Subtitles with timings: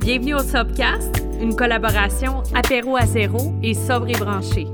[0.00, 4.66] Bienvenue au Sobcast, une collaboration apéro à zéro et sobre et branché.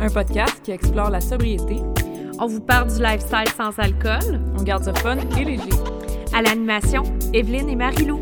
[0.00, 1.76] Un podcast qui explore la sobriété.
[2.40, 4.40] On vous parle du lifestyle sans alcool.
[4.58, 5.70] On garde ça fun et léger.
[6.34, 8.18] À l'animation, Evelyne et Marilou.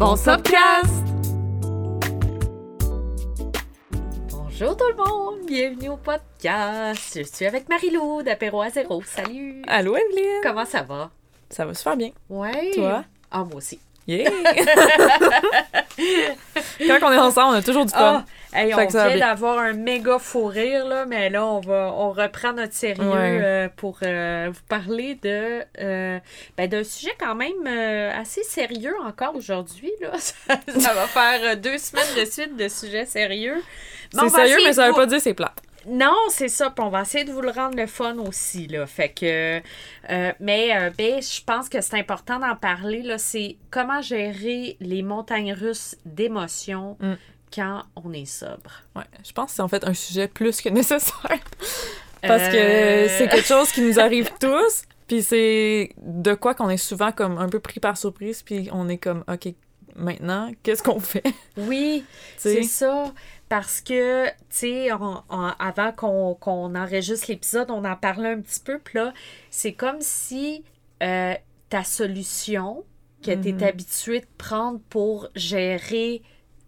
[0.00, 1.04] Bon Sobcast!
[4.32, 7.16] Bonjour tout le monde, bienvenue au podcast.
[7.16, 9.00] Je suis avec Marilou d'apéro à zéro.
[9.06, 9.62] Salut!
[9.68, 10.40] Allô, Evelyne?
[10.42, 11.10] Comment ça va?
[11.50, 12.10] Ça va super bien.
[12.28, 12.72] Ouais.
[12.74, 13.04] Toi?
[13.30, 13.78] Ah, moi aussi.
[14.08, 14.30] Yeah!
[16.86, 18.24] Quand on est ensemble, on a toujours du fun.
[18.54, 22.12] Ah, hey, on vient d'avoir un méga fou rire, là, mais là, on va on
[22.12, 23.40] reprend notre sérieux Ouais.
[23.42, 26.18] euh, pour euh, vous parler de euh,
[26.56, 27.66] ben, d'un sujet quand même
[28.18, 29.92] assez sérieux encore aujourd'hui.
[30.18, 33.62] Ça, ça va faire deux semaines de suite de sujets sérieux.
[34.10, 35.60] C'est sérieux, mais ça veut pas dire c'est plate.
[35.88, 36.70] Non, c'est ça.
[36.70, 38.86] Puis on va essayer de vous le rendre le fun aussi, là.
[38.86, 39.58] Fait que...
[40.10, 43.18] euh, mais euh, ben, je pense que c'est important d'en parler, là.
[43.18, 47.14] C'est comment gérer les montagnes russes d'émotions Mm.
[47.54, 48.82] quand on est sobre.
[48.96, 51.12] Ouais, je pense que c'est en fait un sujet plus que nécessaire.
[52.22, 54.82] Parce que Euh, c'est quelque chose qui nous arrive tous.
[55.06, 58.42] Puis c'est de quoi qu'on est souvent comme un peu pris par surprise.
[58.42, 59.54] Puis on est comme, OK,
[59.96, 61.24] maintenant, qu'est-ce qu'on fait?
[61.56, 62.04] Oui,
[62.36, 63.12] c'est ça.
[63.48, 68.78] Parce que, tu sais, avant qu'on enregistre l'épisode, on en parlait un petit peu.
[68.78, 69.14] Puis là,
[69.50, 70.64] c'est comme si
[71.02, 71.34] euh,
[71.70, 72.84] ta solution
[73.22, 76.22] que tu es habitué de prendre pour gérer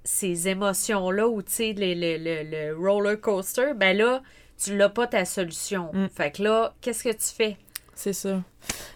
[0.05, 4.23] ces émotions-là ou, tu sais, le, le, le, le roller coaster, ben là,
[4.63, 5.91] tu l'as pas ta solution.
[5.93, 6.09] Mm.
[6.09, 7.57] Fait que là, qu'est-ce que tu fais?
[7.95, 8.43] C'est ça.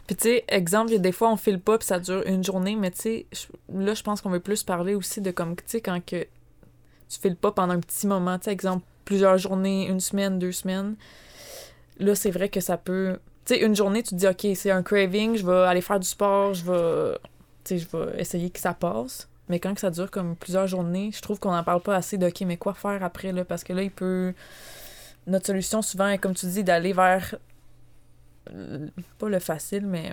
[0.06, 2.22] Puis tu sais, exemple, il y a des fois on file pas puis ça dure
[2.27, 3.27] une journée, mais tu sais,
[3.72, 6.27] là je pense qu'on veut plus parler aussi de comme, tu sais, quand que
[7.14, 10.52] tu files pas pendant un petit moment, tu sais, exemple, plusieurs journées, une semaine, deux
[10.52, 10.96] semaines,
[11.98, 13.18] là c'est vrai que ça peut...
[13.44, 16.00] Tu sais, une journée, tu te dis, OK, c'est un craving, je vais aller faire
[16.00, 17.18] du sport, je vais...
[17.64, 19.28] Tu sais, je vais essayer que ça passe.
[19.48, 22.26] Mais quand ça dure comme plusieurs journées, je trouve qu'on n'en parle pas assez de,
[22.26, 23.44] OK, mais quoi faire après, là?
[23.44, 24.32] Parce que là, il peut...
[25.26, 27.34] Notre solution, souvent, est, comme tu dis, d'aller vers
[28.52, 28.86] euh,
[29.18, 30.12] pas le facile, mais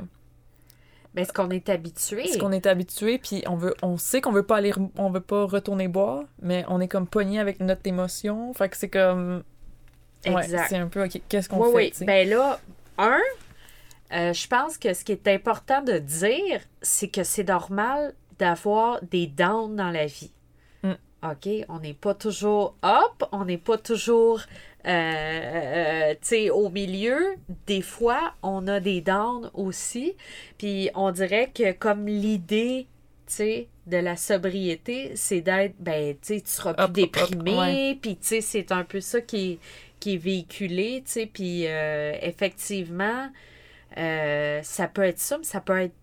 [1.13, 2.25] Ben, est-ce qu'on est habitué?
[2.27, 5.19] ce qu'on est habitué, puis on veut, on sait qu'on veut pas aller, on veut
[5.19, 9.43] pas retourner boire, mais on est comme pogné avec notre émotion, fait que c'est comme,
[10.25, 10.67] ouais, Exact.
[10.69, 11.91] c'est un peu, ok, qu'est-ce qu'on Oui, fait, oui.
[11.93, 12.05] sais?
[12.05, 12.59] Ben là,
[12.97, 13.19] un,
[14.13, 19.01] euh, je pense que ce qui est important de dire, c'est que c'est normal d'avoir
[19.03, 20.31] des downs dans la vie.
[20.83, 20.91] Mm.
[21.23, 21.49] OK?
[21.69, 24.41] On n'est pas toujours up, on n'est pas toujours
[24.85, 27.35] euh, euh, sais, au milieu.
[27.67, 30.15] Des fois, on a des downs aussi.
[30.57, 32.87] Puis on dirait que comme l'idée,
[33.27, 37.97] tu sais, de la sobriété, c'est d'être, ben, tu sais, tu seras plus déprimé.
[38.01, 39.59] Puis, tu sais, c'est un peu ça qui est,
[39.99, 41.25] qui est véhiculé, tu sais.
[41.25, 43.29] Puis, euh, effectivement,
[43.97, 45.95] euh, ça peut être ça, mais ça peut être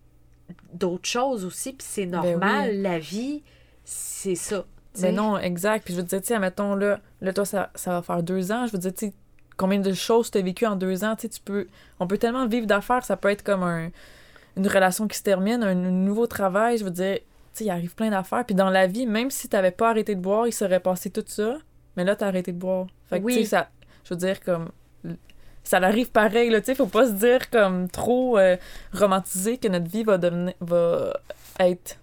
[0.72, 1.72] d'autres choses aussi.
[1.72, 2.70] Puis, c'est normal.
[2.70, 2.82] oui.
[2.82, 3.42] La vie,
[3.84, 4.64] c'est ça.
[4.98, 7.44] Tu Mais non, exact, puis je veux te dire, tu sais, admettons, là, là, toi,
[7.44, 9.12] ça, ça va faire deux ans, je veux dire, tu sais,
[9.56, 11.66] combien de choses tu as vécues en deux ans, tu sais, tu peux,
[12.00, 13.90] on peut tellement vivre d'affaires, ça peut être comme un,
[14.56, 17.94] une relation qui se termine, un, nouveau travail, je veux dire, tu sais, il arrive
[17.94, 20.80] plein d'affaires, puis dans la vie, même si t'avais pas arrêté de boire, il serait
[20.80, 21.58] passé tout ça,
[21.96, 22.86] mais là, t'as arrêté de boire.
[23.08, 23.34] Fait que, Oui.
[23.34, 23.68] tu sais, ça,
[24.04, 24.70] je veux dire, comme,
[25.68, 28.56] ça arrive pareil, là, tu sais, faut pas se dire comme trop euh,
[28.92, 31.12] romantisé que notre vie va devenir, va
[31.60, 31.98] être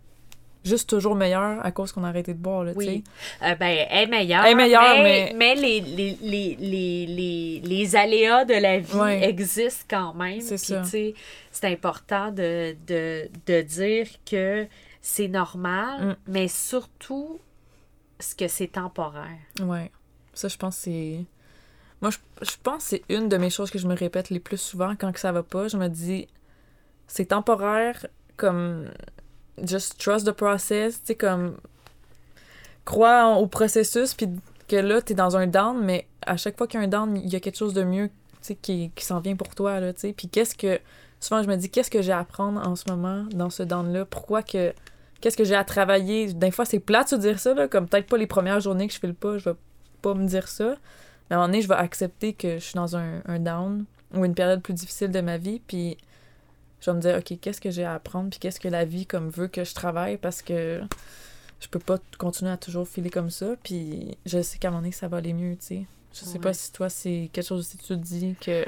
[0.66, 2.88] juste toujours meilleure à cause qu'on a arrêté de boire, là, tu sais.
[2.88, 3.04] Oui.
[3.44, 4.44] Euh, ben, elle est meilleure.
[4.46, 8.80] Elle est meilleure, mais, mais- mais les, les, les, les, les, les aléas de la
[8.80, 9.30] vie Ouais.
[9.30, 10.42] existent quand même.
[10.42, 10.84] C'est ça.
[10.84, 11.14] c'est
[11.64, 14.68] important de, de, de dire que
[15.02, 16.16] c'est normal, Mm.
[16.28, 17.40] mais surtout
[18.20, 19.38] ce que c'est temporaire.
[19.62, 19.92] Ouais.
[20.34, 21.20] Ça, je pense que c'est.
[22.02, 24.40] Moi, je, je pense que c'est une de mes choses que je me répète les
[24.40, 25.68] plus souvent quand que ça va pas.
[25.68, 26.28] Je me dis,
[27.08, 28.06] c'est temporaire,
[28.36, 28.90] comme.
[29.64, 31.58] Just trust the process, tu sais, comme.
[32.84, 34.30] Crois au processus, puis
[34.68, 37.18] que là, t'es dans un down, mais à chaque fois qu'il y a un down,
[37.18, 39.80] il y a quelque chose de mieux, tu sais, qui, qui s'en vient pour toi,
[39.80, 40.14] là, tu sais.
[40.14, 40.80] Puis qu'est-ce que.
[41.20, 44.06] Souvent, je me dis, qu'est-ce que j'ai à apprendre en ce moment dans ce down-là?
[44.06, 44.74] Pourquoi que.
[45.22, 46.34] Qu'est-ce que j'ai à travailler?
[46.34, 48.94] Des fois, c'est plate de dire ça, là, comme peut-être pas les premières journées que
[48.94, 49.56] je file pas, je vais
[50.02, 50.76] pas me dire ça.
[51.30, 53.86] Mais à un moment donné, je vais accepter que je suis dans un, un down
[54.14, 55.98] ou une période plus difficile de ma vie, puis
[56.82, 59.06] je vais me dire, OK, qu'est-ce que j'ai à apprendre, puis qu'est-ce que la vie
[59.06, 60.82] comme veut que je travaille, parce que
[61.60, 64.82] je peux pas continuer à toujours filer comme ça, puis je sais qu'à un moment
[64.82, 65.86] donné, ça va aller mieux, tu sais.
[66.14, 66.40] Je sais Ouais.
[66.40, 68.66] pas si toi, c'est quelque chose aussi que tu te dis que...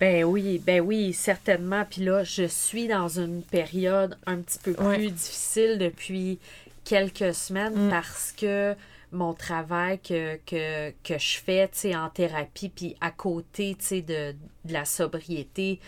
[0.00, 1.84] Ben oui, ben oui, certainement.
[1.88, 5.10] Puis là, je suis dans une période un petit peu plus Ouais.
[5.10, 6.38] difficile depuis
[6.84, 7.90] quelques semaines Mm.
[7.90, 8.74] parce que
[9.12, 13.84] mon travail que, que, que je fais, tu sais, en thérapie, puis à côté, tu
[13.86, 14.34] sais, de,
[14.64, 15.80] de la sobriété,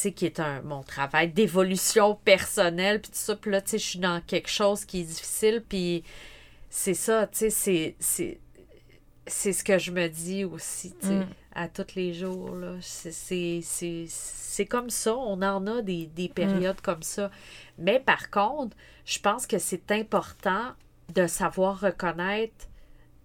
[0.00, 3.36] sais, qui est un, mon travail d'évolution personnelle, puis tout ça.
[3.36, 6.02] Puis là, tu sais, je suis dans quelque chose qui est difficile, puis
[6.70, 8.40] c'est ça, tu sais, c'est, c'est,
[9.26, 11.26] c'est ce que je me dis aussi, tu sais, Mm.
[11.54, 12.74] à tous les jours, là.
[12.80, 17.30] C'est, c'est, c'est, c'est comme ça, on en a des, des périodes comme ça.
[17.78, 20.72] Mais par contre, je pense que c'est important
[21.14, 22.66] de savoir reconnaître,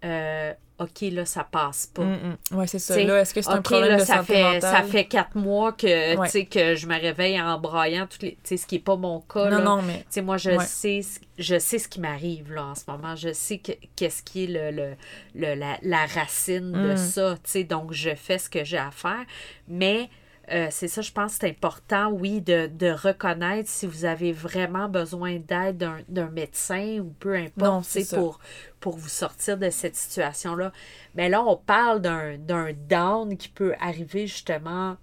[0.04, 2.02] euh, OK, là, ça passe pas.
[2.04, 2.56] Mm, mm.
[2.56, 2.94] Ouais, c'est ça.
[2.94, 4.60] T'sais, Là, est-ce que c'est un OK, problème là, de ça santé fait, mentale?
[4.62, 6.44] ça fait quatre mois que, Ouais.
[6.46, 9.50] que je me réveille en braillant, toutes les, ce qui n'est pas mon cas.
[9.50, 9.62] Non, là.
[9.64, 9.98] non, mais.
[9.98, 10.64] Tu sais, moi, je Ouais.
[10.64, 13.14] sais ce- je sais ce qui m'arrive là en ce moment.
[13.14, 14.94] Je sais que- qu'est-ce qui est le, le,
[15.34, 16.96] le- la, la racine de Mm.
[16.96, 17.34] ça.
[17.68, 19.24] Donc, je fais ce que j'ai à faire.
[19.68, 20.08] Mais
[20.52, 24.32] euh, c'est ça, je pense que c'est important, oui, de, de reconnaître si vous avez
[24.32, 28.40] vraiment besoin d'aide d'un, d'un médecin ou peu importe, c'est pour,
[28.80, 30.72] pour vous sortir de cette situation-là.
[31.14, 34.96] Mais là, on parle d'un, d'un down qui peut arriver justement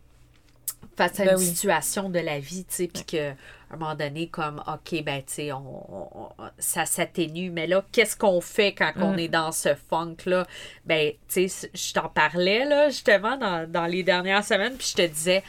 [0.98, 1.46] face à Ben une oui.
[1.46, 3.32] situation de la vie, tu sais, puis que
[3.70, 7.68] à un moment donné, comme, OK, ben, tu sais, on, on- on- ça s'atténue, mais
[7.68, 9.20] là, qu'est-ce qu'on fait quand on Mm.
[9.20, 10.48] est dans ce funk-là?
[10.86, 15.04] Ben, tu sais, je t'en parlais, là, justement, dans, dans les dernières semaines, puis je
[15.04, 15.42] te disais,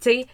[0.00, 0.26] tu sais,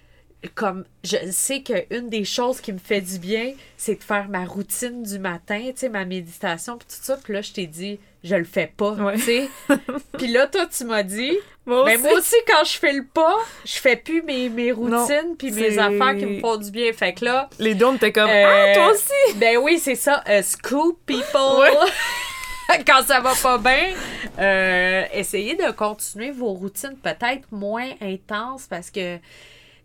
[0.54, 4.44] comme, je sais qu'une des choses qui me fait du bien, c'est de faire ma
[4.44, 7.98] routine du matin, tu sais, ma méditation, puis tout ça, puis là, je t'ai dit,
[8.22, 9.14] je le fais pas, Ouais.
[9.16, 9.48] tu sais.
[10.18, 11.32] puis là, toi, tu m'as dit,
[11.66, 12.02] Moi ben, aussi.
[12.02, 15.78] moi aussi, quand je fais le pas, je fais plus mes, mes routines puis mes
[15.78, 16.92] affaires qui me font du bien.
[16.92, 18.28] Fait que là, Les on était comme.
[18.30, 19.36] Euh, Ah, toi aussi!
[19.38, 20.22] ben oui, c'est ça.
[20.28, 21.58] euh, scoop people.
[21.58, 21.70] Ouais.
[22.86, 23.94] quand ça va pas bien,
[24.38, 29.18] euh, essayez de continuer vos routines peut-être moins intenses parce que,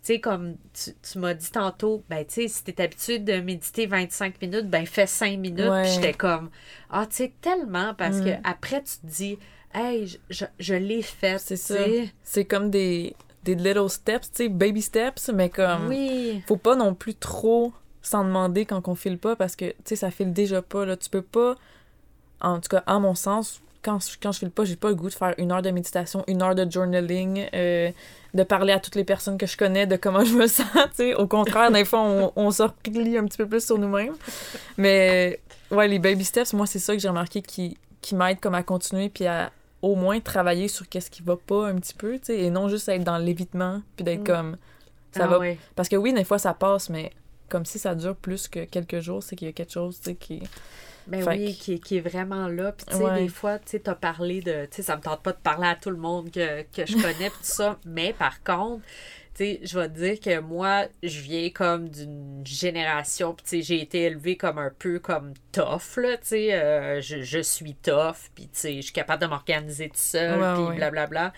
[0.10, 3.40] tu sais, comme tu, tu m'as dit tantôt, ben, tu sais, si t'es habitué de
[3.42, 5.70] méditer 25 minutes, ben, fais 5 minutes.
[5.70, 5.84] Ouais.
[5.84, 6.50] Puis j'étais comme,
[6.90, 8.26] ah, tu sais, tellement parce Mm.
[8.26, 9.38] que après, tu te dis,
[9.74, 11.38] hey, je, je, je l'ai fait.
[11.40, 11.76] C'est ça.
[12.24, 15.88] C'est comme des, des little steps, tu sais, baby steps, mais comme.
[15.88, 16.42] Oui.
[16.48, 17.72] Faut pas non plus trop
[18.02, 20.98] s'en demander quand on file pas parce que, tu sais, ça file déjà pas, là.
[20.98, 21.56] Tu peux pas.
[22.42, 24.96] En tout cas, à mon sens, quand, je- quand je file pas, j'ai pas le
[24.96, 27.92] goût de faire une heure de méditation, une heure de journaling, euh,
[28.34, 30.96] de parler à toutes les personnes que je connais de comment je me sens, tu
[30.96, 31.16] sais.
[31.16, 34.16] Au contraire, des fois, on, on se replie un petit peu plus sur nous-mêmes.
[34.78, 35.40] Mais,
[35.72, 38.64] ouais, les baby steps, moi, c'est ça que j'ai remarqué qui, qui m'aide comme à
[38.64, 39.52] continuer puis à
[39.82, 42.68] au moins travailler sur qu'est-ce qui va pas un petit peu, tu sais, et non
[42.68, 44.24] juste être dans l'évitement puis d'être Mm.
[44.26, 44.58] comme
[45.14, 45.58] ça Ah va ouais.
[45.76, 47.12] parce que oui, des fois ça passe, mais
[47.48, 50.10] comme si ça dure plus que quelques jours, c'est qu'il y a quelque chose, tu
[50.12, 50.44] sais, qui.
[51.10, 52.72] Ben Fait oui, que- qui, est- qui est vraiment là.
[52.72, 53.22] Puis, tu sais, Ouais.
[53.24, 54.66] des fois, tu sais, t'as parlé de.
[54.66, 56.94] Tu sais, ça me tente pas de parler à tout le monde que, que je
[57.02, 57.80] connais, tout ça.
[57.86, 58.84] Mais par contre,
[59.36, 63.50] tu sais, je vais te dire que moi, je viens comme d'une génération, puis, tu
[63.50, 66.54] sais, j'ai été élevée comme un peu comme tough, là, tu sais.
[66.54, 70.40] euh, je, je suis tough, puis, tu sais, je suis capable de m'organiser tout seul,
[70.40, 70.76] Ouais, puis ouais.
[70.76, 71.34] blablabla.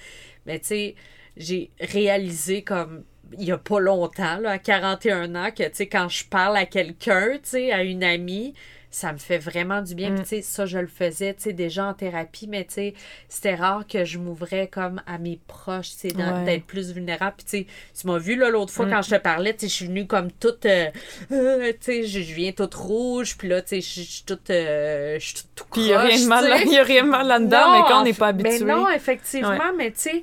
[0.46, 0.96] Mais, tu sais,
[1.38, 3.04] j'ai réalisé comme
[3.38, 6.58] il y a pas longtemps, là, à 41 ans, que, tu sais, quand je parle
[6.58, 8.54] à quelqu'un, tu sais, à une amie,
[8.92, 10.10] ça me fait vraiment du bien.
[10.12, 10.16] Mm.
[10.16, 12.94] Puis, tu sais, ça, je le faisais, tu sais, déjà en thérapie, mais, tu sais,
[13.30, 16.44] c'était rare que je m'ouvrais comme à mes proches, tu sais, Ouais.
[16.46, 17.36] d'être plus vulnérable.
[17.38, 17.68] Puis, tu sais,
[18.02, 18.90] tu m'as vu, là, l'autre fois, Mm.
[18.92, 20.88] quand je te parlais, tu sais, je suis venue comme toute, euh,
[21.32, 25.18] euh, tu sais, je, viens toute rouge, puis là, tu sais, je suis toute, euh,
[25.20, 26.64] je suis toute tout Puis il y a rien croche, de mal, tu sais.
[26.66, 28.66] il y a rien de mal là-dedans, mais quand on n'est pas habitué.
[28.66, 29.74] Mais non, effectivement, Ouais.
[29.78, 30.22] mais tu sais,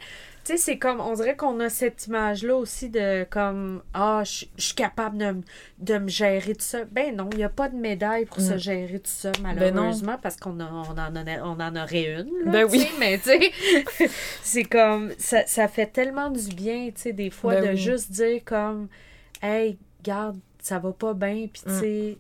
[0.49, 4.47] tu sais, c'est comme, on dirait qu'on a cette image-là aussi de comme, ah, je
[4.56, 5.37] je suis capable de,
[5.79, 6.85] de me gérer tout ça.
[6.87, 8.59] Ben non, il n'y a pas de médaille pour se Mm.
[8.59, 12.45] gérer tout ça, Ben malheureusement, parce qu'on on en, a- on en aurait une.
[12.47, 12.88] Là, Ben oui.
[12.99, 13.52] Mais tu sais,
[14.43, 17.76] c'est comme, ça, ça fait tellement du bien, tu sais, des fois, Ben de oui.
[17.76, 18.88] juste dire comme,
[19.43, 21.81] hey, garde, ça va pas bien, puis tu Mm.
[21.81, 22.19] sais,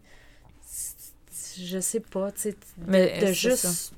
[1.60, 2.56] je sais pas, tu sais,
[2.86, 3.92] Mais de juste.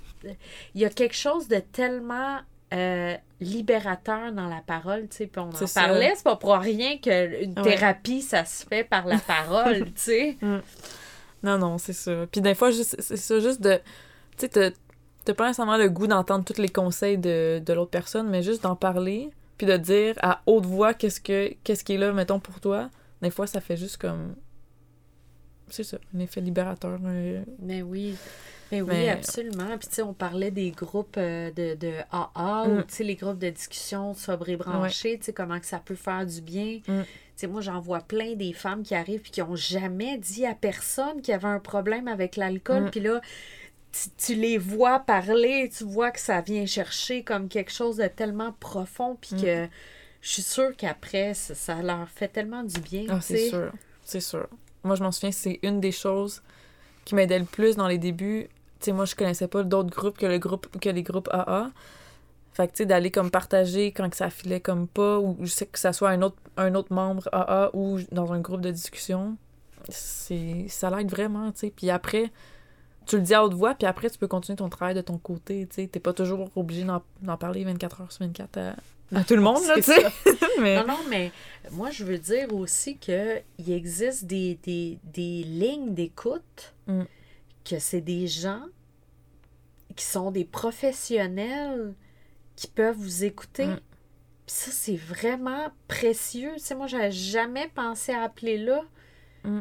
[0.74, 2.38] Il y a quelque chose de tellement
[2.72, 5.26] euh, libérateur dans la parole, tu sais.
[5.26, 7.62] Puis on en parlait, c'est pas pour rien qu'une Ouais.
[7.62, 10.36] thérapie, ça se fait par la parole, tu sais.
[11.42, 12.26] Non, non, c'est ça.
[12.30, 13.76] Puis des fois, c'est ça, juste de.
[14.36, 14.70] Tu sais, t'as-
[15.24, 18.62] t'as pas nécessairement le goût d'entendre tous les conseils de, de l'autre personne, mais juste
[18.62, 22.40] d'en parler, puis de dire à haute voix qu'est-ce que qu'est-ce qui est là, mettons,
[22.40, 22.88] pour toi.
[23.22, 24.34] Des fois, ça fait juste comme.
[25.70, 26.98] C'est ça, un effet libérateur.
[27.04, 28.14] euh, Mais oui.
[28.72, 29.76] Mais oui, Mais- absolument.
[29.78, 32.84] Puis, tu sais, on parlait des groupes euh, de, de AA ou, Mm.
[32.86, 35.96] tu sais, les groupes de discussion sobre et branchés, tu sais, comment que ça peut
[35.96, 36.80] faire du bien.
[36.86, 37.00] Mm.
[37.02, 40.46] Tu sais, moi, j'en vois plein des femmes qui arrivent puis qui ont jamais dit
[40.46, 42.84] à personne qu'il y avait un problème avec l'alcool.
[42.84, 42.90] Mm.
[42.90, 43.20] Puis là,
[43.90, 48.06] tu, tu les vois parler, tu vois que ça vient chercher comme quelque chose de
[48.06, 49.66] tellement profond puis que
[50.20, 53.72] je suis sûre qu'après, ça, ça leur fait tellement du bien, Ah, c'est sûr.
[54.04, 54.46] C'est sûr.
[54.84, 56.42] Moi, je m'en souviens, c'est une des choses
[57.04, 58.48] qui m'aidait le plus dans les débuts.
[58.80, 61.70] Tu sais, moi, je connaissais pas d'autres groupes que le groupe que les groupes AA.
[62.52, 65.46] Fait que, tu sais, d'aller comme partager quand que ça filait comme pas, ou je
[65.46, 68.70] sais que ça soit un autre, un autre membre AA ou dans un groupe de
[68.70, 69.36] discussion,
[69.88, 71.72] c'est ça l'aide vraiment, tu sais.
[71.74, 72.32] Puis après,
[73.06, 75.18] tu le dis à haute voix, puis après, tu peux continuer ton travail de ton
[75.18, 75.86] côté, tu sais.
[75.86, 78.74] T'es pas toujours obligé d'en parler 24 heures sur 24 à,
[79.14, 80.04] à tout le monde, là, tu sais.
[80.60, 80.76] mais...
[80.80, 81.32] Non, non, mais
[81.72, 87.02] moi, je veux dire aussi qu'il existe des, des, des lignes d'écoute, Mm.
[87.64, 88.62] que c'est des gens
[89.96, 91.94] qui sont des professionnels
[92.56, 93.66] qui peuvent vous écouter.
[93.66, 93.80] Mm.
[94.46, 96.52] Puis ça, c'est vraiment précieux.
[96.56, 98.82] Tu sais, moi, j'avais jamais pensé à appeler là
[99.44, 99.60] Mm.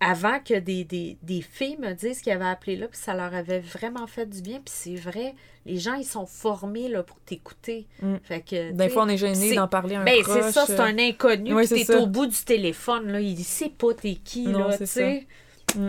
[0.00, 3.34] Avant que des, des, des filles me disent qu'ils avaient appelé là, puis ça leur
[3.34, 4.56] avait vraiment fait du bien.
[4.64, 5.34] Puis c'est vrai,
[5.66, 7.86] les gens, ils sont formés là, pour t'écouter.
[8.02, 8.14] Mm.
[8.22, 10.80] Fait que, Des fois, on est gêné d'en parler à un ben, c'est ça, c'est
[10.80, 14.46] euh, un inconnu, Oui, t'es au bout du téléphone, là, il sait pas t'es qui,
[14.48, 15.26] Non, là, tu sais.
[15.74, 15.88] Mm.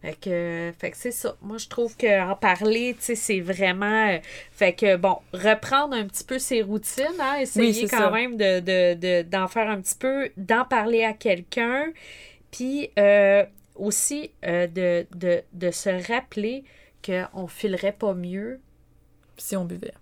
[0.00, 1.36] Fait que, fait que c'est ça.
[1.42, 4.08] Moi, je trouve qu'en parler, tu sais, c'est vraiment...
[4.08, 4.18] euh,
[4.52, 8.10] Fait que, bon, reprendre un petit peu ses routines, hein, essayer quand ça.
[8.10, 11.86] même de, de, de- d'en faire un petit peu, d'en parler à quelqu'un,
[12.50, 16.64] puis euh, aussi euh, de, de, de se rappeler
[17.04, 18.60] qu'on filerait pas mieux.
[19.36, 19.94] Si on buvait.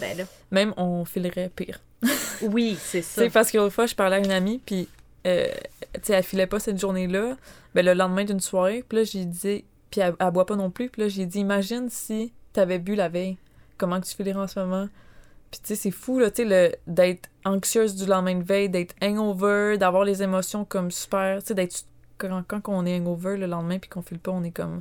[0.00, 1.80] Ben là, Même, on filerait pire.
[2.42, 3.28] oui, c'est ça.
[3.30, 4.88] parce que l'autre fois, je parlais à une amie, puis,
[5.26, 5.48] euh,
[6.08, 7.36] elle filait pas cette journée-là.
[7.74, 10.70] Ben, le lendemain d'une soirée, puis là, j'ai dit, puis elle, elle boit pas non
[10.70, 13.36] plus, puis là, j'ai dit, imagine si t'avais bu la veille,
[13.78, 14.88] comment que tu filerais en ce moment?
[15.52, 18.94] Puis, tu sais, c'est fou, là, tu sais, d'être anxieuse du lendemain de veille, d'être
[19.02, 21.84] hangover, d'avoir les émotions comme super, tu sais, d'être.
[22.16, 24.80] Quand, quand on est hangover le lendemain, puis qu'on file pas, on est comme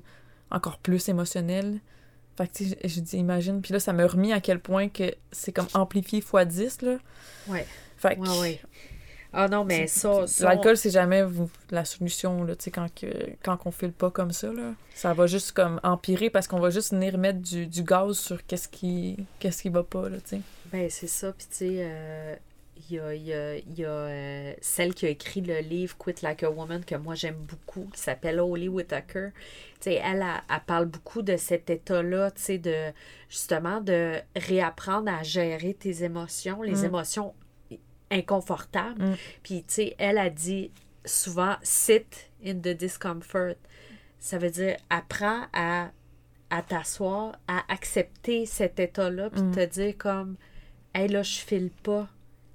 [0.49, 1.81] encore plus émotionnel.
[2.37, 3.61] Fait que, tu sais, je dis, imagine.
[3.61, 6.97] Puis là, ça m'a remis à quel point que c'est comme amplifié x 10, là.
[7.47, 7.67] Ouais.
[7.97, 8.21] Fait que.
[8.21, 8.61] Ouais, ouais.
[9.33, 10.27] Ah non, mais ça...
[10.27, 12.87] ça, L'alcool, c'est jamais vous- la solution, là, tu sais, quand,
[13.43, 14.73] quand on file pas comme ça, là.
[14.93, 18.45] Ça va juste, comme, empirer parce qu'on va juste venir mettre du, du gaz sur
[18.45, 20.41] qu'est-ce qui, qu'est-ce qui va pas, là, tu sais.
[20.71, 21.31] Ben, c'est ça.
[21.31, 22.35] Puis, tu sais, euh,
[22.89, 25.59] il y a, il y a- il y a, euh, celle qui a écrit le
[25.59, 29.29] livre Quit Like a Woman que moi j'aime beaucoup, qui s'appelle Holly Whitaker.
[29.79, 32.75] Tu sais, elle, elle, elle parle beaucoup de cet état-là, tu sais, de
[33.29, 36.85] justement de réapprendre à gérer tes émotions, les Mm.
[36.85, 37.33] émotions
[38.11, 39.03] inconfortables.
[39.03, 39.15] Mm.
[39.43, 40.71] Puis, tu sais, elle a dit
[41.05, 43.55] souvent sit in the discomfort.
[44.19, 45.89] Ça veut dire apprends à,
[46.51, 49.51] à t'asseoir, à accepter cet état-là, puis Mm.
[49.55, 50.35] te dire comme
[50.93, 52.07] Hey là, je file pas.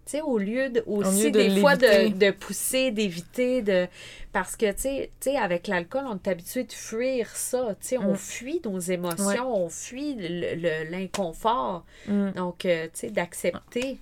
[0.05, 3.89] Tu sais, au lieu de aussi lieu de des fois de, pousser, d'éviter, de.
[4.31, 7.75] Parce que, tu sais- avec l'alcool, on est habitué de fuir ça.
[7.81, 8.17] Tu sais, on Mm.
[8.17, 9.41] fuit nos émotions, Ouais.
[9.41, 11.85] on fuit le- le- l'inconfort.
[12.07, 12.31] Mm.
[12.37, 13.99] Donc, euh, tu sais, d'accepter.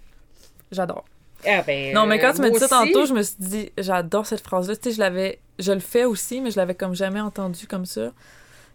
[0.72, 1.04] J'adore.
[1.46, 2.92] Ah ben, Non, mais quand tu euh, m'as dit ça aussi.
[2.92, 4.76] tantôt, je me suis dit, j'adore cette phrase-là.
[4.76, 7.86] Tu sais, je l'avais, je le fais aussi, mais je l'avais comme jamais entendu comme
[7.86, 8.12] ça.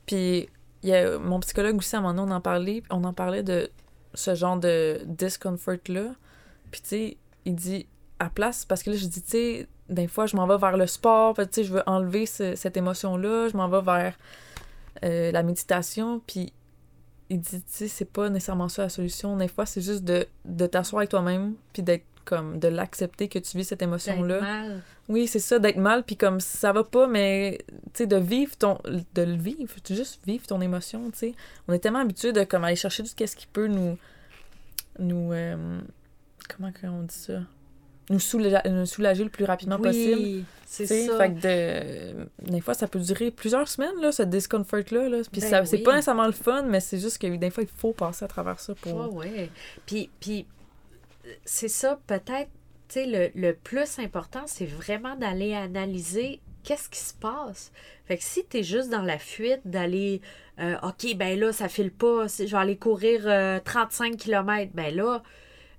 [0.06, 0.50] Puis,
[0.84, 3.14] il y a mon psychologue aussi, à un moment donné, on en parlait, on en
[3.14, 3.70] parlait de
[4.14, 6.14] ce genre de discomfort-là.
[6.72, 7.88] Puis, tu sais, il dit,
[8.20, 10.78] à place, parce que là, je dis, tu sais, des fois, je m'en vais vers
[10.78, 14.14] le sport, tu sais, je veux enlever ce- cette émotion-là, je m'en vais vers
[15.04, 16.52] euh, la méditation, puis
[17.30, 19.38] il dit, tu sais, c'est pas nécessairement ça la solution.
[19.38, 23.40] Des fois, c'est juste de, de t'asseoir avec toi-même, puis d'être comme, de l'accepter que
[23.40, 24.40] tu vis cette D'être émotion-là.
[24.42, 24.82] mal.
[25.08, 27.58] Oui, c'est ça, d'être mal, puis comme ça va pas, mais
[27.94, 28.78] tu sais, de vivre ton.
[29.16, 31.34] de le vivre, juste vivre ton émotion, tu sais.
[31.68, 33.98] On est tellement habitué de comme aller chercher tout ce qui peut nous.
[35.00, 35.34] nous.
[35.34, 35.80] euh,
[36.56, 37.42] comment on dit ça?
[38.12, 40.20] Nous soulager, nous soulager le plus rapidement possible.
[40.20, 41.06] Oui, c'est tu sais.
[41.08, 41.18] ça.
[41.20, 45.10] Fait que de, des fois, ça peut durer plusieurs semaines, là, ce discomfort-là.
[45.10, 45.18] Là.
[45.32, 47.70] Puis Ben ça- c'est pas nécessairement le fun, mais c'est juste que des fois, il
[47.70, 49.14] faut passer à travers ça pour.
[49.16, 49.50] Ouais, ouais.
[49.86, 50.48] Puis, puis
[51.46, 52.50] c'est ça, peut-être,
[52.88, 57.72] tu sais, le, le plus important, c'est vraiment d'aller analyser qu'est-ce qui se passe.
[58.06, 60.22] Fait que si t'es juste dans la fuite, d'aller,
[60.60, 64.72] euh, OK, ben là, ça file pas, si je vais aller courir euh, 35 km,
[64.74, 65.24] ben là,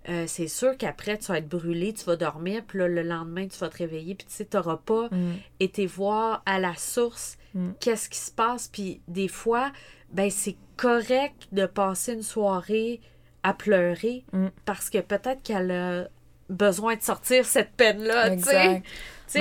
[0.09, 3.47] euh, c'est sûr qu'après, tu vas être brûlé, tu vas dormir, puis là, le lendemain,
[3.49, 5.35] tu vas te réveiller, puis tu sais, t'auras pas Mm.
[5.61, 7.73] été voir à la source Mm.
[7.81, 8.69] qu'est-ce qui se passe.
[8.69, 9.73] Puis des fois,
[10.13, 13.01] ben c'est correct de passer une soirée
[13.43, 14.49] à pleurer Mm.
[14.65, 16.09] parce que peut-être qu'elle a
[16.49, 18.83] besoin de sortir cette peine-là, tu sais.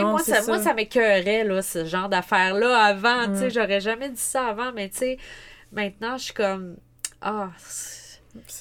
[0.02, 0.74] Moi, ça, moi, ça.
[0.76, 3.48] m'écœurait, là, ce genre d'affaires-là avant, tu sais.
[3.48, 3.52] Mm.
[3.52, 5.18] J'aurais jamais dit ça avant, mais tu sais,
[5.72, 6.78] maintenant, je suis comme...
[7.22, 7.50] Ah,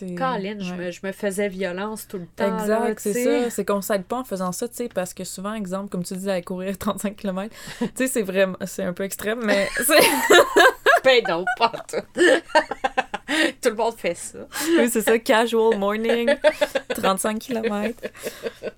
[0.00, 2.58] Colin, je, me, je me faisais violence tout le temps.
[2.58, 3.50] Exact, c'est ça.
[3.50, 6.16] C'est qu'on s'aide pas en faisant ça, tu sais, parce que souvent, exemple, comme tu
[6.16, 9.68] dis, aller courir 35 km, tu sais, c'est vraiment, c'est un peu extrême, mais.
[11.04, 12.20] Ben non, pas tout.
[13.62, 14.38] Tout le monde fait ça.
[14.78, 16.34] Oui, c'est ça, casual morning,
[16.94, 17.94] 35 km.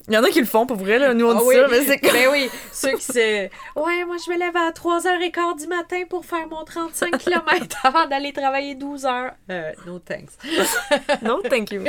[0.09, 1.15] Il y en a qui le font pour vrai, là.
[1.15, 1.55] Nous, on Ah dit oui.
[1.57, 2.13] ça, mais c'est comme...
[2.13, 3.45] Ben oui, ceux qui se.
[3.77, 8.07] Ouais, moi, je me lève à 3h15 du matin pour faire mon 35 km avant
[8.07, 9.33] d'aller travailler 12 heures.
[9.51, 10.31] Euh, no thanks.
[11.23, 11.83] Non, thank you.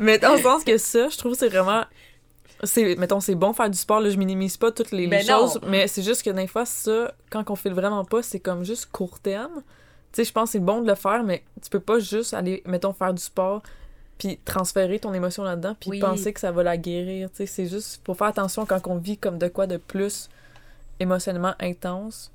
[0.00, 1.84] Mais dans le sens que ça, je trouve que c'est vraiment.
[2.62, 5.40] C'est, mettons, c'est bon faire du sport, là, je minimise pas toutes les, Ben non.
[5.40, 8.64] choses, mais c'est juste que des fois, ça, quand on fait vraiment pas, c'est comme
[8.64, 9.62] juste court terme.
[10.16, 12.32] Tu sais, je pense que c'est bon de le faire, mais tu peux pas juste
[12.32, 13.62] aller, mettons, faire du sport,
[14.16, 15.98] puis transférer ton émotion là-dedans, puis Oui.
[16.00, 17.28] penser que ça va la guérir.
[17.30, 20.30] Tu sais, c'est juste, faut faire attention quand on vit comme de quoi de plus
[21.00, 22.30] émotionnellement intense.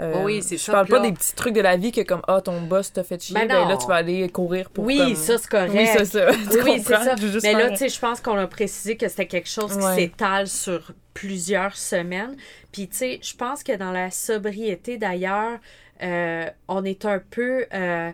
[0.00, 2.22] Euh, Oui, c'est je parle pas là- des petits trucs de la vie que comme
[2.28, 4.96] ah ton boss t'a fait chier Ben ben, là tu vas aller courir pour Oui,
[4.98, 5.72] comme- ça, c'est correct.
[5.74, 6.26] oui, c'est ça.
[6.50, 7.16] Tu Oui, oui, c'est ça.
[7.16, 9.84] Juste Mais là, tu sais, je pense qu'on a précisé que c'était quelque chose qui
[9.84, 9.94] Ouais.
[9.96, 12.36] s'étale sur plusieurs semaines.
[12.70, 15.58] Puis, tu sais, je pense que dans la sobriété, d'ailleurs,
[16.02, 17.66] euh, on est un peu.
[17.74, 18.10] euh,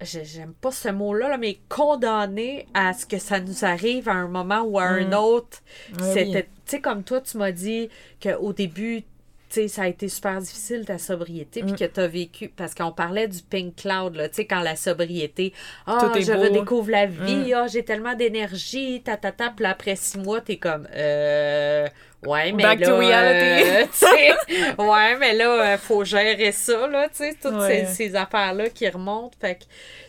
[0.00, 4.12] j'ai- J'aime pas ce mot-là, là, mais condamné à ce que ça nous arrive à
[4.14, 5.14] un moment ou à un Mm.
[5.14, 5.58] autre.
[6.00, 7.88] C'était, tu sais, comme toi, tu m'as dit
[8.22, 9.02] qu'au début,
[9.48, 11.76] tu sais, ça a été super difficile ta sobriété, puis Mm.
[11.76, 14.74] que tu as vécu, parce qu'on parlait du pink cloud, là, tu sais, quand la
[14.76, 15.52] sobriété,
[15.86, 16.40] ah, est je beau.
[16.40, 20.56] redécouvre la vie, ah, j'ai tellement d'énergie, ta, ta, ta, puis après six mois, t'es
[20.56, 21.86] comme, euh,
[22.26, 23.88] ouais, mais Back là, to reality.
[24.02, 27.86] euh, ouais, mais là, euh, faut gérer ça, là, tu sais, toutes Ouais.
[27.86, 29.64] ces, ces affaires-là qui remontent, fait que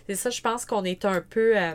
[0.07, 1.73] c'est ça, je pense qu'on est un peu, euh,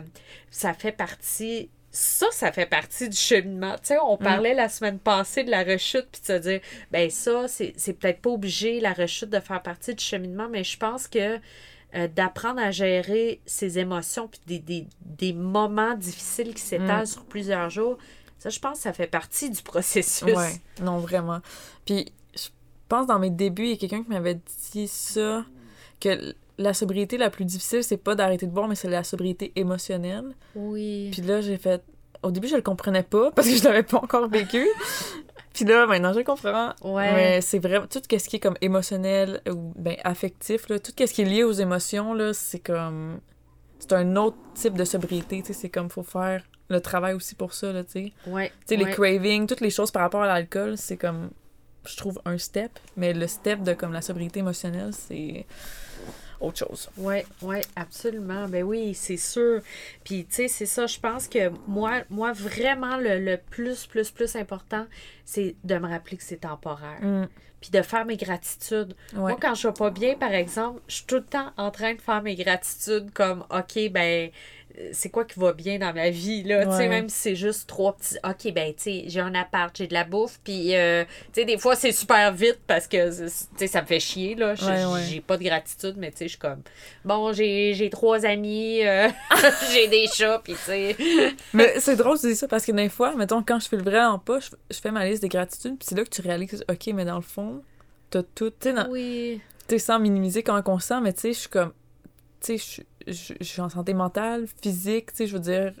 [0.49, 3.73] ça fait partie ça, ça fait partie du cheminement.
[3.73, 7.09] Tu sais, on parlait la semaine passée de la rechute, puis de se dire, ben
[7.09, 10.77] ça, c'est c'est peut-être pas obligé, la rechute, de faire partie du cheminement, mais je
[10.77, 11.37] pense que
[11.93, 17.25] euh, d'apprendre à gérer ses émotions, puis des, des, des moments difficiles qui s'étalent sur
[17.25, 17.97] plusieurs jours,
[18.41, 20.23] ça, je pense que ça fait partie du processus.
[20.23, 21.41] Ouais, non, vraiment.
[21.85, 22.47] Puis, je
[22.89, 24.39] pense dans mes débuts, il y a quelqu'un qui m'avait
[24.71, 25.45] dit ça,
[25.99, 29.51] que la sobriété la plus difficile, c'est pas d'arrêter de boire, mais c'est la sobriété
[29.55, 30.35] émotionnelle.
[30.55, 31.09] Oui.
[31.11, 31.83] Puis là, j'ai fait...
[32.23, 34.67] Au début, je le comprenais pas, parce que je l'avais pas encore vécu.
[35.53, 36.73] Puis là, maintenant, je le comprends.
[36.81, 37.13] Ouais.
[37.13, 41.13] Mais c'est vrai, tout ce qui est comme émotionnel ou ben, affectif, là, tout ce
[41.13, 43.19] qui est lié aux émotions, là, c'est comme...
[43.77, 47.35] C'est un autre type de sobriété, tu sais, c'est comme, faut faire le travail aussi
[47.35, 48.11] pour ça, là, tu sais.
[48.27, 48.49] Ouais.
[48.67, 51.29] Tu sais, les cravings, toutes les choses par rapport à l'alcool, c'est comme,
[51.85, 52.71] je trouve, un step.
[52.97, 55.45] Mais le step de comme la sobriété émotionnelle, c'est
[56.41, 56.89] autre chose.
[56.97, 58.47] Oui, oui, absolument.
[58.47, 59.61] Ben oui, c'est sûr.
[60.03, 64.11] Puis, tu sais, c'est ça, je pense que moi, moi vraiment, le, le plus, plus,
[64.11, 64.85] plus important,
[65.23, 67.01] c'est de me rappeler que c'est temporaire.
[67.01, 67.27] Mm.
[67.61, 68.95] Puis de faire mes gratitudes.
[69.13, 69.19] Ouais.
[69.19, 71.93] Moi, quand je vais pas bien, par exemple, je suis tout le temps en train
[71.93, 74.31] de faire mes gratitudes comme, OK, ben,
[74.93, 76.65] c'est quoi qui va bien dans ma vie, là?
[76.65, 79.75] Tu sais, même si c'est juste trois petits, OK, ben, tu sais, j'ai un appart,
[79.75, 83.09] j'ai de la bouffe, puis, euh, tu sais, des fois, c'est super vite parce que,
[83.25, 84.55] tu sais, ça me fait chier, là.
[84.55, 85.03] Je- Ouais, ouais.
[85.09, 86.61] J'ai pas de gratitude, mais tu sais, je suis comme,
[87.05, 89.07] bon, j'ai j'ai trois amis, euh,
[89.73, 90.95] j'ai des chats, puis tu sais.
[91.53, 93.83] Mais c'est drôle de dire ça parce que des fois, mettons, quand je fais le
[93.83, 96.63] vraiment pas, je, je fais ma liste des gratitudes, puis c'est là que tu réalises,
[96.69, 97.61] OK, mais dans le fond,
[98.09, 99.41] t'as tout, tu sais, dans- Oui.
[99.67, 101.71] tu sais, sans minimiser comment on sent, mais tu sais, je suis comme,
[102.41, 105.73] tu sais, je- je je suis en santé mentale, physique, tu sais, je veux dire,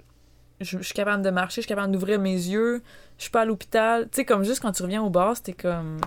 [0.59, 2.81] je je suis capable de marcher, je suis capable d'ouvrir mes yeux,
[3.17, 5.53] je suis pas à l'hôpital, tu sais, comme juste quand tu reviens au bar, c'était
[5.53, 5.99] comme,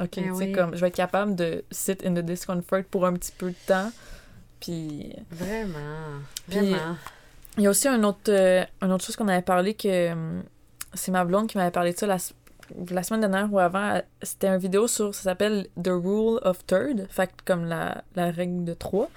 [0.00, 0.52] ok, tu sais, oui.
[0.52, 3.66] comme, je vais être capable de sit in the discomfort pour un petit peu de
[3.66, 3.90] temps,
[4.60, 5.78] puis Vraiment.
[6.48, 6.96] Puis- Vraiment.
[7.56, 10.42] il y a aussi un autre, euh, une autre chose qu'on avait parlé que hum,
[10.94, 14.00] c'est ma blonde qui m'avait parlé de ça la, semaine dernière ou avant.
[14.22, 18.64] C'était une vidéo sur, ça s'appelle The Rule of Third, fait comme la, la règle
[18.64, 19.10] de trois.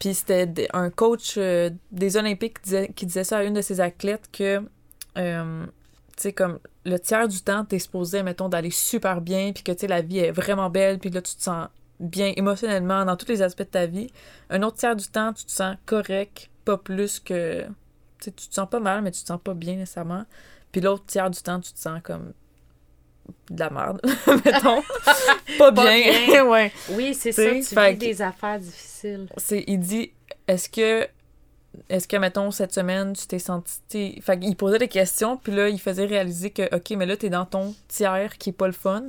[0.00, 2.56] Puis c'était un coach euh, des Olympiques
[2.96, 4.66] qui disait, ça à une de ses athlètes que,
[5.18, 5.66] euh,
[6.34, 9.86] comme le tiers du temps, t'es supposé, mettons, d'aller super bien, puis que, tu sais,
[9.86, 11.68] la vie est vraiment belle, puis là, tu te sens
[12.00, 14.10] bien émotionnellement dans tous les aspects de ta vie.
[14.48, 17.66] Un autre tiers du temps, tu te sens correct, pas plus que...
[18.20, 20.24] Tu tu te sens pas mal, mais tu te sens pas bien nécessairement.
[20.72, 22.32] Puis l'autre tiers du temps, tu te sens comme
[23.50, 24.00] de la merde,
[24.44, 24.82] mettons.
[25.58, 26.26] pas bien.
[26.28, 26.44] bien.
[26.44, 26.72] ouais.
[26.90, 29.28] Oui, c'est ça, tu fait vis des affaires difficiles.
[29.36, 30.12] C'est, il dit,
[30.46, 31.06] est-ce que,
[31.88, 34.20] est-ce que, mettons, cette semaine, tu t'es senti...
[34.20, 37.30] Fait qu'il posait des questions, puis là, il faisait réaliser que, OK, mais là, t'es
[37.30, 39.04] dans ton tiers qui est pas le fun.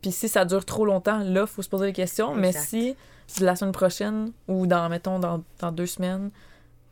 [0.00, 2.34] Puis si ça dure trop longtemps, là, faut se poser des questions.
[2.34, 2.96] Mais si
[3.40, 6.30] la semaine prochaine, ou dans, mettons, dans, dans deux semaines,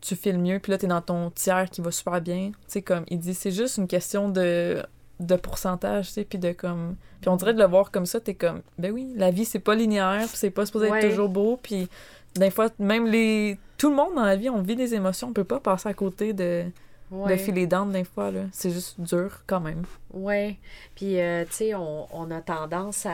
[0.01, 2.51] tu files mieux, puis là, t'es dans ton tiers qui va super bien.
[2.53, 4.83] Tu sais, comme, il dit, c'est juste une question de,
[5.21, 6.97] de pourcentage, tu sais, puis de comme...
[7.21, 9.59] Puis on dirait de le voir comme ça, t'es comme, ben oui, la vie, c'est
[9.59, 10.99] pas linéaire, puis c'est pas supposé Ouais.
[11.05, 11.89] être toujours beau, puis
[12.35, 13.59] des fois, même les...
[13.77, 15.95] Tout le monde dans la vie, on vit des émotions, on peut pas passer à
[15.95, 16.65] côté de,
[17.11, 17.33] Ouais.
[17.33, 18.43] de filer down des fois, là.
[18.53, 19.83] C'est juste dur, quand même.
[20.13, 20.57] Oui.
[20.95, 23.11] Puis, euh, tu sais, on, on a tendance à,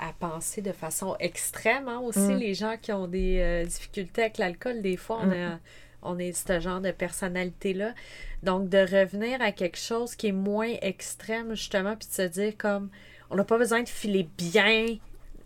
[0.00, 2.18] à penser de façon extrême hein, aussi.
[2.20, 2.36] Mm.
[2.38, 5.32] Les gens qui ont des euh, difficultés avec l'alcool, des fois, on, Mm.
[5.32, 5.58] a,
[6.02, 7.94] on est ce genre de personnalité-là.
[8.42, 12.52] Donc, de revenir à quelque chose qui est moins extrême, justement, puis de se dire
[12.56, 12.90] comme,
[13.30, 14.86] on n'a pas besoin de filer bien.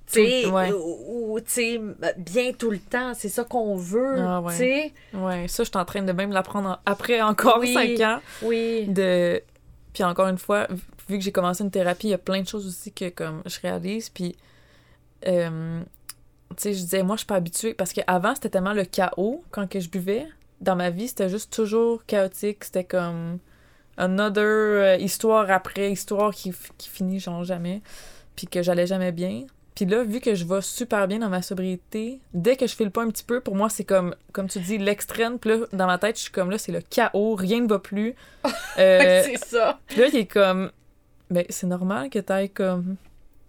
[0.07, 0.73] Tu sais, Tout- ouais.
[0.73, 1.81] ou, ou, tu sais,
[2.19, 4.53] bien tout le temps, c'est ça qu'on veut, Ah ouais.
[4.53, 4.93] tu sais.
[5.15, 7.73] Ouais, ça, je suis en train de même l'apprendre en- après encore Oui.
[7.73, 8.21] 5 ans.
[8.43, 8.87] Oui.
[8.89, 9.41] de
[9.93, 10.77] puis encore une fois vu-
[11.09, 13.43] vu que j'ai commencé une thérapie il y a plein de choses aussi que comme
[13.45, 14.37] je réalise puis
[15.27, 15.81] euh,
[16.51, 19.43] tu sais je disais moi je suis pas habituée parce qu'avant c'était tellement le chaos
[19.51, 20.27] quand que je buvais
[20.61, 22.65] dans ma vie c'était juste toujours chaotique.
[22.65, 23.39] C'était comme
[23.97, 27.83] another euh, histoire après histoire qui, qui finit genre jamais.
[28.37, 29.45] Puis que j'allais jamais bien.
[29.75, 32.91] Puis là vu que je vais super bien dans ma sobriété dès que je file
[32.91, 35.39] pas un petit peu pour moi c'est comme comme tu dis l'extrême.
[35.39, 37.79] Puis là dans ma tête je suis comme là c'est le chaos rien ne va
[37.79, 38.15] plus.
[38.79, 39.79] Euh, c'est ça.
[39.89, 40.71] puis là, il est comme,
[41.29, 42.97] ben, c'est normal que t'ailles comme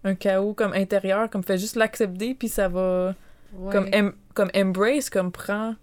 [0.04, 3.14] un chaos comme intérieur, comme fais juste l'accepter, puis ça va,
[3.54, 3.72] Ouais.
[3.72, 5.74] comme, em- comme embrace, comme prends,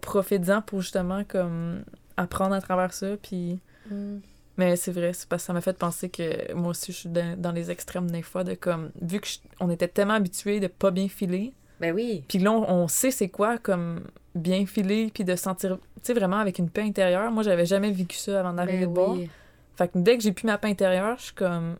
[0.00, 1.84] profite-en pour justement comme
[2.16, 3.58] apprendre à travers ça, puis...
[3.90, 4.18] Mm.
[4.56, 7.08] Mais c'est vrai, c'est parce que ça m'a fait penser que moi aussi, je suis
[7.08, 10.58] dans, dans les extrêmes des fois, de comme, vu que je- on était tellement habitués
[10.58, 12.24] de pas bien filer, Ben oui.
[12.26, 14.00] puis là, on, on sait c'est quoi, comme,
[14.34, 17.30] bien filer, puis de se sentir, tu sais, vraiment avec une paix intérieure.
[17.30, 19.12] Moi, j'avais jamais vécu ça avant d'arriver Ben de bord.
[19.16, 19.30] oui.
[19.76, 21.76] Fait que dès que j'ai plus ma paix intérieure, je suis comme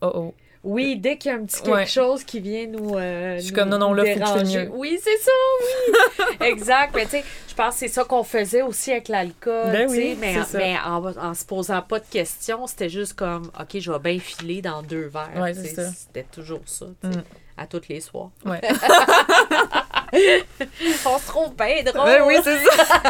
[0.00, 0.34] oh oh.
[0.62, 1.86] Oui, dès qu'il y a un petit quelque Ouais.
[1.86, 2.94] chose qui vient nous.
[2.96, 4.70] euh, Je suis nous- comme, non, non, là, faut que mieux.
[4.74, 6.36] Oui, c'est ça, oui.
[6.48, 6.94] exact.
[6.94, 9.72] Mais tu sais, je pense que c'est ça qu'on faisait aussi avec l'alcool.
[9.72, 10.36] Ben oui, mais,
[10.84, 14.60] en, en se posant pas de questions, c'était juste comme, OK, je vais bien filer
[14.60, 15.30] dans deux verres.
[15.40, 15.54] Ouais.
[15.54, 17.10] C'était toujours ça, Mm.
[17.56, 18.30] à tous les soirs.
[18.44, 18.60] Ouais.
[20.12, 22.06] On se trouve bien drôle.
[22.06, 23.02] Ben oui, c'est ça.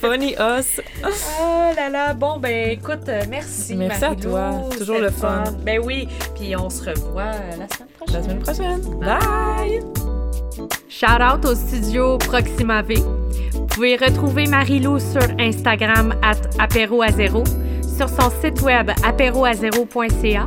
[0.00, 0.80] Funny us.
[1.04, 3.74] Oh là là, bon ben écoute, euh, merci.
[3.76, 4.50] Merci à toi.
[4.76, 5.44] Toujours le fun.
[5.62, 8.14] Ben oui, puis on se revoit la semaine prochaine.
[8.14, 8.80] La semaine prochaine.
[9.00, 9.80] Bye.
[10.88, 12.94] Shout out au studio Proxima V.
[13.52, 17.44] Vous pouvez retrouver Marie-Lou sur Instagram at apéroazéro,
[17.96, 20.44] sur son site web apéroazéro.ca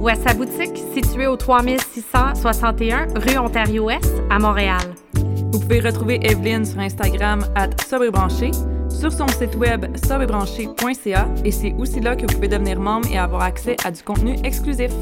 [0.00, 4.89] ou à sa boutique située au 3661 rue Ontario-Ouest à Montréal.
[5.52, 8.52] Vous pouvez retrouver Evelyne sur Instagram at sobrebranché,
[8.88, 13.18] sur son site web sobrebranché.ca et c'est aussi là que vous pouvez devenir membre et
[13.18, 14.92] avoir accès à du contenu exclusif.